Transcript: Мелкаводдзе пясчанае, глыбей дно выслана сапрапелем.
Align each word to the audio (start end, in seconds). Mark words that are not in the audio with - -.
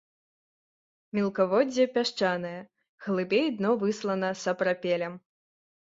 Мелкаводдзе 1.17 1.85
пясчанае, 1.97 2.55
глыбей 3.05 3.45
дно 3.59 3.71
выслана 3.85 4.29
сапрапелем. 4.45 5.13